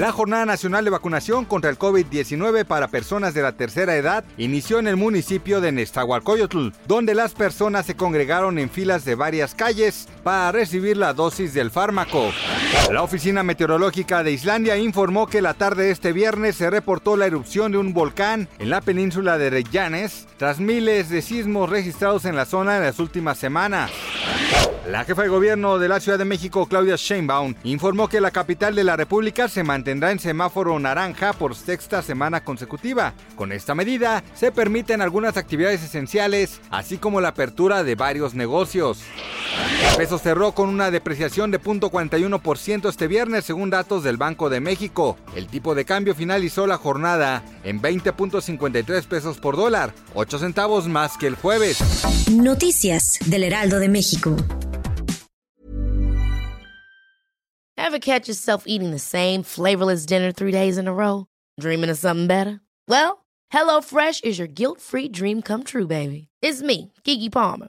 La 0.00 0.12
Jornada 0.12 0.46
Nacional 0.46 0.82
de 0.82 0.90
Vacunación 0.90 1.44
contra 1.44 1.68
el 1.68 1.78
COVID-19 1.78 2.64
para 2.64 2.88
personas 2.88 3.34
de 3.34 3.42
la 3.42 3.52
tercera 3.52 3.94
edad 3.96 4.24
inició 4.38 4.78
en 4.78 4.86
el 4.86 4.96
municipio 4.96 5.60
de 5.60 5.72
Nestahualcoyotl, 5.72 6.68
donde 6.86 7.14
las 7.14 7.34
personas 7.34 7.84
se 7.84 7.96
congregaron 7.96 8.58
en 8.58 8.70
filas 8.70 9.04
de 9.04 9.14
varias 9.14 9.54
calles 9.54 10.08
para 10.24 10.52
recibir 10.52 10.96
la 10.96 11.12
dosis 11.12 11.52
del 11.52 11.70
fármaco. 11.70 12.30
La 12.90 13.02
Oficina 13.02 13.42
Meteorológica 13.42 14.22
de 14.22 14.32
Islandia 14.32 14.78
informó 14.78 15.26
que 15.26 15.42
la 15.42 15.52
tarde 15.52 15.84
de 15.84 15.90
este 15.90 16.14
viernes 16.14 16.56
se 16.56 16.70
reportó 16.70 17.18
la 17.18 17.26
erupción 17.26 17.70
de 17.70 17.76
un 17.76 17.92
volcán 17.92 18.48
en 18.58 18.70
la 18.70 18.80
península 18.80 19.36
de 19.36 19.50
Reykjanes, 19.50 20.26
tras 20.38 20.60
miles 20.60 21.10
de 21.10 21.20
sismos 21.20 21.68
registrados 21.68 22.24
en 22.24 22.36
la 22.36 22.46
zona 22.46 22.78
en 22.78 22.84
las 22.84 23.00
últimas 23.00 23.36
semanas. 23.36 23.90
La 24.90 25.04
jefa 25.04 25.22
de 25.22 25.28
gobierno 25.28 25.78
de 25.78 25.88
la 25.88 26.00
Ciudad 26.00 26.18
de 26.18 26.24
México, 26.24 26.66
Claudia 26.66 26.96
Sheinbaum, 26.96 27.54
informó 27.62 28.08
que 28.08 28.20
la 28.20 28.32
capital 28.32 28.74
de 28.74 28.82
la 28.82 28.96
República 28.96 29.46
se 29.46 29.62
mantendrá 29.62 30.10
en 30.10 30.18
semáforo 30.18 30.78
naranja 30.80 31.32
por 31.32 31.54
sexta 31.54 32.02
semana 32.02 32.42
consecutiva. 32.42 33.14
Con 33.36 33.52
esta 33.52 33.76
medida, 33.76 34.24
se 34.34 34.50
permiten 34.50 35.00
algunas 35.00 35.36
actividades 35.36 35.84
esenciales, 35.84 36.60
así 36.70 36.98
como 36.98 37.20
la 37.20 37.28
apertura 37.28 37.84
de 37.84 37.94
varios 37.94 38.34
negocios. 38.34 39.02
El 39.90 39.96
peso 39.96 40.18
cerró 40.18 40.52
con 40.52 40.68
una 40.68 40.90
depreciación 40.90 41.50
de 41.50 41.60
0.41% 41.60 42.88
este 42.88 43.06
viernes, 43.06 43.44
según 43.44 43.70
datos 43.70 44.04
del 44.04 44.16
Banco 44.16 44.48
de 44.50 44.60
México. 44.60 45.16
El 45.34 45.46
tipo 45.46 45.74
de 45.74 45.84
cambio 45.84 46.14
finalizó 46.14 46.66
la 46.66 46.76
jornada 46.76 47.42
en 47.64 47.80
20.53 47.80 49.04
pesos 49.06 49.38
por 49.38 49.56
dólar, 49.56 49.92
8 50.14 50.38
centavos 50.38 50.88
más 50.88 51.16
que 51.16 51.26
el 51.26 51.34
jueves. 51.34 51.78
Noticias 52.30 53.18
del 53.26 53.44
Heraldo 53.44 53.78
de 53.78 53.88
México. 53.88 54.36
Ever 57.76 57.98
catch 57.98 58.28
yourself 58.28 58.64
eating 58.66 58.92
the 58.92 58.98
same 58.98 59.42
flavorless 59.42 60.06
dinner 60.06 60.32
three 60.32 60.52
days 60.52 60.78
in 60.78 60.86
a 60.86 60.92
row? 60.92 61.26
Dreaming 61.58 61.90
of 61.90 61.98
something 61.98 62.26
better? 62.26 62.60
Well, 62.86 63.24
HelloFresh 63.52 64.22
is 64.22 64.38
your 64.38 64.46
guilt-free 64.46 65.08
dream 65.08 65.42
come 65.42 65.64
true, 65.64 65.86
baby. 65.86 66.28
It's 66.40 66.62
me, 66.62 66.92
Kiki 67.04 67.30
Palmer. 67.30 67.68